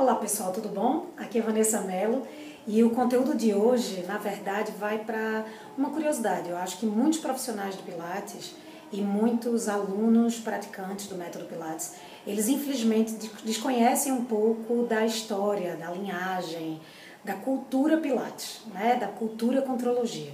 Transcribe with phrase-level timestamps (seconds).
[0.00, 1.08] Olá pessoal, tudo bom?
[1.18, 2.26] Aqui é Vanessa Mello
[2.66, 5.44] e o conteúdo de hoje, na verdade, vai para
[5.76, 6.48] uma curiosidade.
[6.48, 8.54] Eu acho que muitos profissionais do Pilates
[8.90, 13.12] e muitos alunos praticantes do método Pilates, eles infelizmente
[13.44, 16.80] desconhecem um pouco da história, da linhagem,
[17.22, 18.96] da cultura Pilates, né?
[18.98, 20.32] da cultura contrologia.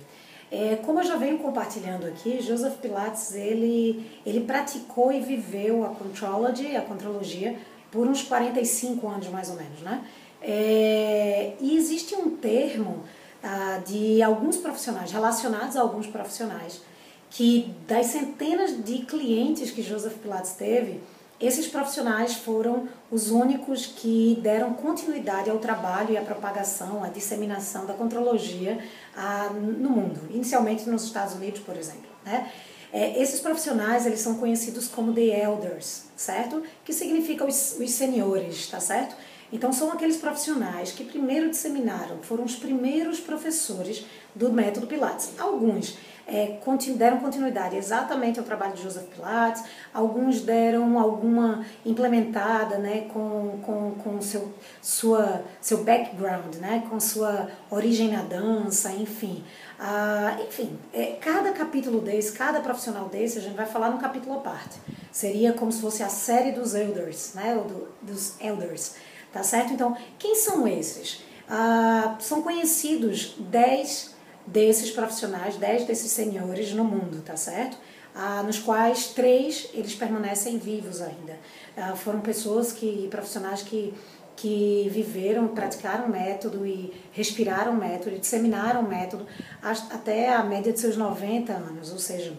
[0.48, 5.88] É, como eu já venho compartilhando aqui, Joseph Pilates ele, ele praticou e viveu a
[5.88, 7.58] contrology, a contrologia,
[7.96, 10.04] por uns 45 anos mais ou menos, né?
[10.42, 13.02] É, e existe um termo
[13.42, 16.82] ah, de alguns profissionais, relacionados a alguns profissionais,
[17.30, 21.00] que das centenas de clientes que Joseph Pilates teve,
[21.40, 27.86] esses profissionais foram os únicos que deram continuidade ao trabalho e à propagação, à disseminação
[27.86, 28.78] da contrologia
[29.16, 32.10] ah, no mundo, inicialmente nos Estados Unidos, por exemplo.
[32.26, 32.52] Né?
[32.92, 36.62] É, esses profissionais eles são conhecidos como the elders, certo?
[36.84, 39.16] Que significa os, os senhores, tá certo?
[39.52, 45.30] Então são aqueles profissionais que primeiro disseminaram, foram os primeiros professores do método Pilates.
[45.38, 46.58] Alguns é,
[46.96, 49.62] deram continuidade exatamente ao trabalho de Joseph Pilates,
[49.94, 57.48] alguns deram alguma implementada né, com, com, com seu, sua, seu background, né, com sua
[57.70, 59.44] origem na dança, enfim.
[59.78, 64.38] Ah, enfim, é, cada capítulo desse, cada profissional desse, a gente vai falar num capítulo
[64.38, 64.80] à parte.
[65.12, 68.96] Seria como se fosse a série dos elders, né, ou do, dos elders,
[69.36, 69.74] tá certo?
[69.74, 71.20] Então, quem são esses?
[71.46, 74.14] Ah, são conhecidos 10
[74.46, 77.76] desses profissionais, dez desses senhores no mundo, tá certo?
[78.14, 81.38] Ah, nos quais três eles permanecem vivos ainda.
[81.76, 83.92] Ah, foram pessoas que, profissionais que,
[84.34, 89.26] que viveram, praticaram o método e respiraram o método e disseminaram o método
[89.62, 92.34] até a média de seus 90 anos, ou seja,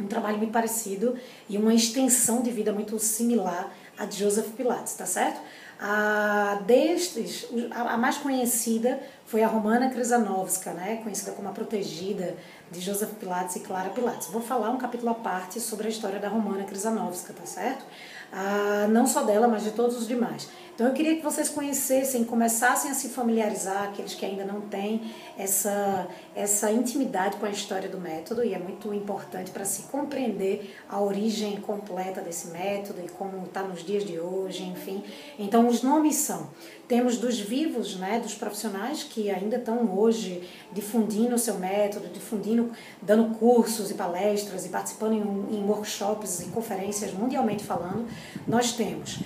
[0.00, 1.16] um trabalho muito parecido
[1.50, 5.38] e uma extensão de vida muito similar a de Joseph Pilates, tá certo?
[5.82, 12.36] A destes, a mais conhecida foi a Romana Krizanovska, né, conhecida como a protegida
[12.70, 14.28] de Joseph Pilates e Clara Pilates.
[14.28, 17.84] Vou falar um capítulo à parte sobre a história da Romana Krizanovska, tá certo?
[18.32, 20.48] Ah, não só dela, mas de todos os demais.
[20.74, 25.12] Então eu queria que vocês conhecessem, começassem a se familiarizar, aqueles que ainda não têm
[25.36, 30.74] essa, essa intimidade com a história do método, e é muito importante para se compreender
[30.88, 35.04] a origem completa desse método e como está nos dias de hoje, enfim.
[35.38, 36.48] Então os nomes são,
[36.88, 40.42] temos dos vivos, né, dos profissionais que ainda estão hoje
[40.72, 46.46] difundindo o seu método, difundindo, dando cursos e palestras e participando em, em workshops e
[46.46, 48.08] conferências mundialmente falando,
[48.46, 49.20] nós temos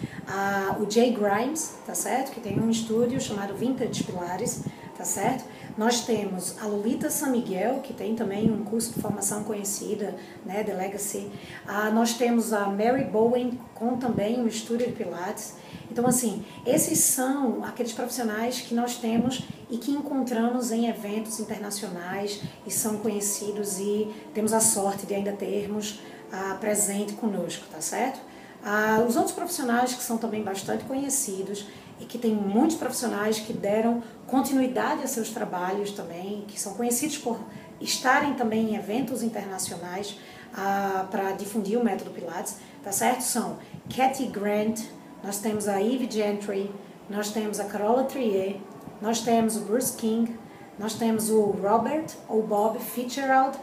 [0.80, 2.32] o Jay Grimes, tá certo?
[2.32, 4.64] Que tem um estúdio chamado Vintage Pilares,
[4.96, 5.44] tá certo?
[5.76, 10.14] Nós temos a Lolita San Miguel, que tem também um curso de formação conhecida,
[10.46, 11.30] né, The Legacy.
[11.66, 15.54] Ah, nós temos a Mary Bowen, com também um estúdio de Pilates.
[15.90, 22.40] Então, assim, esses são aqueles profissionais que nós temos e que encontramos em eventos internacionais
[22.64, 26.00] e são conhecidos e temos a sorte de ainda termos
[26.32, 28.20] ah, presente conosco, tá certo?
[28.64, 31.66] Ah, os outros profissionais que são também bastante conhecidos
[32.00, 37.18] e que tem muitos profissionais que deram continuidade a seus trabalhos também, que são conhecidos
[37.18, 37.38] por
[37.80, 40.18] estarem também em eventos internacionais
[40.54, 43.20] ah, para difundir o método Pilates, tá certo?
[43.20, 43.58] São
[43.94, 44.80] Cathy Grant,
[45.22, 46.70] nós temos a Eve Gentry,
[47.10, 48.56] nós temos a Carola Trier,
[49.02, 50.34] nós temos o Bruce King,
[50.78, 53.58] nós temos o Robert ou Bob Fitzgerald,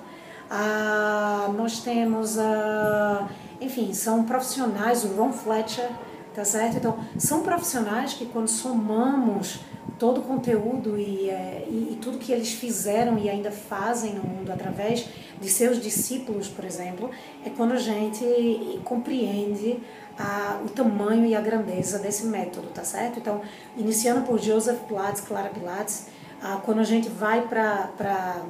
[0.52, 3.28] ah, nós temos a
[3.62, 5.88] enfim, são profissionais, o Ron Fletcher,
[6.34, 6.78] tá certo?
[6.78, 9.60] Então, são profissionais que quando somamos
[10.00, 14.24] todo o conteúdo e, é, e, e, tudo que eles fizeram e ainda fazem no
[14.24, 15.06] mundo através
[15.40, 17.12] de seus discípulos, por exemplo,
[17.46, 18.26] é quando a gente
[18.84, 19.80] compreende
[20.18, 23.20] a, o tamanho e a grandeza desse método, tá certo?
[23.20, 23.42] Então,
[23.78, 26.08] iniciando por Joseph Pilates, Clara Pilates,
[26.42, 28.42] a, quando a gente vai para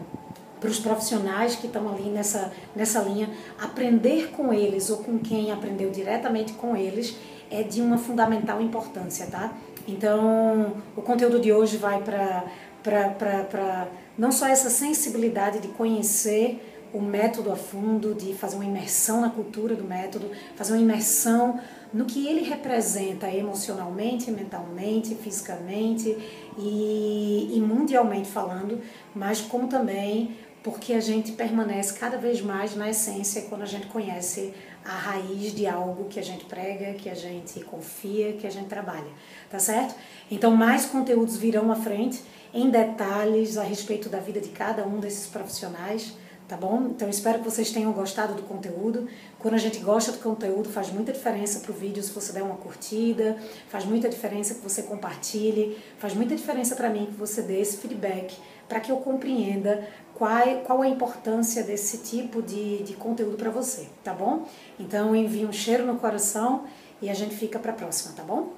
[0.62, 5.52] para os profissionais que estão ali nessa, nessa linha, aprender com eles ou com quem
[5.52, 7.18] aprendeu diretamente com eles
[7.50, 9.54] é de uma fundamental importância, tá?
[9.88, 17.52] Então, o conteúdo de hoje vai para não só essa sensibilidade de conhecer o método
[17.52, 21.60] a fundo, de fazer uma imersão na cultura do método, fazer uma imersão
[21.94, 26.18] no que ele representa emocionalmente, mentalmente, fisicamente
[26.58, 28.80] e, e mundialmente falando,
[29.16, 33.88] mas como também porque a gente permanece cada vez mais na essência quando a gente
[33.88, 34.54] conhece
[34.84, 38.68] a raiz de algo que a gente prega, que a gente confia, que a gente
[38.68, 39.10] trabalha,
[39.50, 39.96] tá certo?
[40.30, 42.22] Então, mais conteúdos virão à frente
[42.54, 46.16] em detalhes a respeito da vida de cada um desses profissionais,
[46.48, 46.88] tá bom?
[46.90, 49.08] Então espero que vocês tenham gostado do conteúdo.
[49.40, 52.58] Quando a gente gosta do conteúdo, faz muita diferença pro vídeo se você der uma
[52.58, 53.38] curtida,
[53.70, 57.78] faz muita diferença que você compartilhe, faz muita diferença para mim que você dê esse
[57.78, 58.36] feedback
[58.72, 60.32] para que eu compreenda qual,
[60.64, 64.48] qual a importância desse tipo de, de conteúdo para você, tá bom?
[64.80, 66.64] Então envie um cheiro no coração
[67.02, 68.54] e a gente fica para a próxima, tá bom?